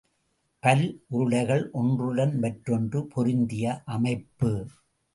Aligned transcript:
பல் 0.63 0.83
உருளைகள் 1.07 1.69
ஒன்றுடன் 1.71 2.39
மற்றொன்று 2.39 3.07
பொருந்திய 3.07 3.81
அமைப்பு. 3.85 4.53